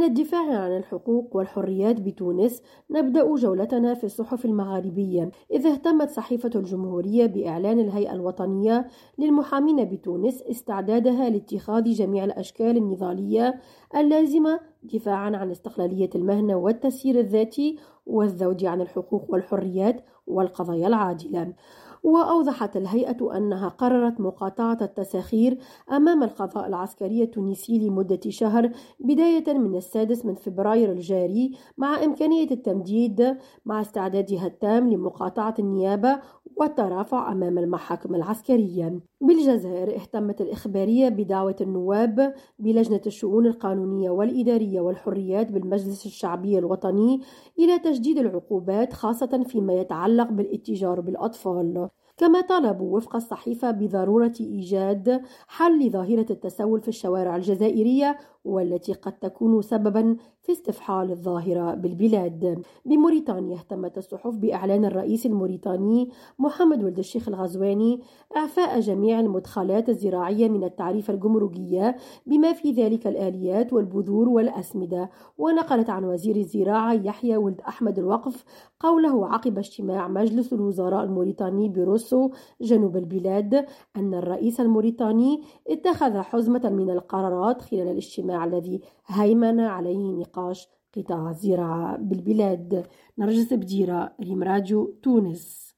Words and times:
من 0.00 0.06
الدفاع 0.06 0.58
عن 0.58 0.76
الحقوق 0.76 1.36
والحريات 1.36 2.00
بتونس 2.00 2.62
نبدأ 2.90 3.34
جولتنا 3.36 3.94
في 3.94 4.04
الصحف 4.04 4.44
المغاربية. 4.44 5.30
إذ 5.52 5.66
اهتمت 5.66 6.10
صحيفة 6.10 6.50
الجمهورية 6.54 7.26
بإعلان 7.26 7.80
الهيئة 7.80 8.12
الوطنية 8.12 8.86
للمحامين 9.18 9.84
بتونس 9.84 10.42
استعدادها 10.42 11.30
لاتخاذ 11.30 11.84
جميع 11.84 12.24
الأشكال 12.24 12.76
النضالية 12.76 13.60
اللازمة 13.96 14.60
دفاعا 14.82 15.36
عن 15.36 15.50
استقلالية 15.50 16.10
المهنة 16.14 16.56
والتسيير 16.56 17.18
الذاتي 17.18 17.78
والذود 18.06 18.64
عن 18.64 18.80
الحقوق 18.80 19.24
والحريات 19.28 20.04
والقضايا 20.26 20.86
العادلة. 20.86 21.52
وأوضحت 22.02 22.76
الهيئة 22.76 23.36
أنها 23.36 23.68
قررت 23.68 24.20
مقاطعة 24.20 24.78
التساخير 24.82 25.58
أمام 25.92 26.22
القضاء 26.22 26.66
العسكري 26.66 27.22
التونسي 27.22 27.78
لمدة 27.78 28.20
شهر 28.28 28.70
بداية 29.00 29.52
من 29.52 29.76
السادس 29.76 30.24
من 30.26 30.34
فبراير 30.34 30.92
الجاري 30.92 31.56
مع 31.78 32.04
إمكانية 32.04 32.50
التمديد 32.50 33.36
مع 33.64 33.80
استعدادها 33.80 34.46
التام 34.46 34.88
لمقاطعة 34.88 35.54
النيابة 35.58 36.20
والترافع 36.60 37.32
أمام 37.32 37.58
المحاكم 37.58 38.14
العسكرية. 38.14 39.00
بالجزائر 39.20 39.96
اهتمت 39.96 40.40
الإخبارية 40.40 41.08
بدعوة 41.08 41.56
النواب 41.60 42.34
بلجنة 42.58 43.00
الشؤون 43.06 43.46
القانونية 43.46 44.10
والإدارية 44.10 44.80
والحريات 44.80 45.52
بالمجلس 45.52 46.06
الشعبي 46.06 46.58
الوطني 46.58 47.20
إلى 47.58 47.78
تجديد 47.78 48.18
العقوبات 48.18 48.92
خاصة 48.92 49.44
فيما 49.46 49.72
يتعلق 49.72 50.28
بالاتجار 50.30 51.00
بالأطفال. 51.00 51.88
كما 52.20 52.40
طالبوا 52.40 52.96
وفق 52.96 53.16
الصحيفة 53.16 53.70
بضرورة 53.70 54.32
إيجاد 54.40 55.22
حل 55.48 55.86
لظاهرة 55.86 56.26
التسول 56.30 56.80
في 56.80 56.88
الشوارع 56.88 57.36
الجزائرية 57.36 58.18
والتي 58.44 58.92
قد 58.92 59.12
تكون 59.12 59.62
سببا 59.62 60.16
في 60.42 60.52
استفحال 60.52 61.10
الظاهرة 61.10 61.74
بالبلاد. 61.74 62.62
بموريتانيا 62.84 63.56
اهتمت 63.56 63.98
الصحف 63.98 64.36
بإعلان 64.36 64.84
الرئيس 64.84 65.26
الموريتاني 65.26 66.10
محمد 66.38 66.84
ولد 66.84 66.98
الشيخ 66.98 67.28
الغزواني 67.28 68.00
إعفاء 68.36 68.80
جميع 68.80 69.20
المدخلات 69.20 69.88
الزراعية 69.88 70.48
من 70.48 70.64
التعريف 70.64 71.10
الجمركية 71.10 71.96
بما 72.26 72.52
في 72.52 72.72
ذلك 72.72 73.06
الآليات 73.06 73.72
والبذور 73.72 74.28
والأسمدة. 74.28 75.10
ونقلت 75.38 75.90
عن 75.90 76.04
وزير 76.04 76.36
الزراعة 76.36 76.92
يحيى 76.92 77.36
ولد 77.36 77.60
أحمد 77.60 77.98
الوقف 77.98 78.44
قوله 78.80 79.26
عقب 79.26 79.58
اجتماع 79.58 80.08
مجلس 80.08 80.52
الوزراء 80.52 81.04
الموريتاني 81.04 81.68
بروسو 82.10 82.30
جنوب 82.60 82.96
البلاد 82.96 83.66
أن 83.96 84.14
الرئيس 84.14 84.60
الموريتاني 84.60 85.42
اتخذ 85.68 86.20
حزمة 86.20 86.70
من 86.70 86.90
القرارات 86.90 87.62
خلال 87.62 87.88
الاجتماع 87.88 88.44
الذي 88.44 88.80
هيمن 89.06 89.60
عليه 89.60 90.12
نقاش 90.12 90.68
قطاع 90.96 91.30
الزراعة 91.30 91.96
بالبلاد. 91.96 92.86
نرجس 93.18 93.52
بديرة 93.52 94.12
ريم 94.20 94.42
راديو 94.42 94.94
تونس. 95.02 95.69